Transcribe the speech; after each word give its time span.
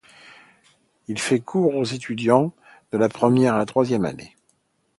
Il 1.07 1.15
y 1.19 1.21
fait 1.21 1.39
cours 1.41 1.75
aux 1.75 1.83
étudiants 1.83 2.55
de 2.91 2.97
la 2.97 3.07
première 3.07 3.53
à 3.53 3.59
la 3.59 3.67
troisième 3.67 4.05
année. 4.05 4.35